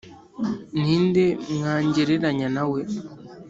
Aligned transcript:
ni 0.81 0.95
nde 1.05 1.25
mwangereranya 1.55 2.47
na 2.55 2.63
we, 2.71 2.81